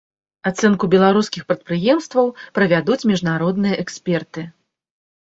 [0.51, 4.41] Ацэнку беларускіх прадпрыемстваў правядуць міжнародныя эксперты.